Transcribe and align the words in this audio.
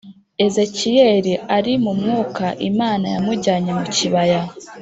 ezekiyeli 0.45 1.33
ari 1.55 1.73
mumwuka 1.83 2.47
imana 2.69 3.05
yamujyane 3.13 3.69
mu 3.79 3.85
kibaya 3.95 4.41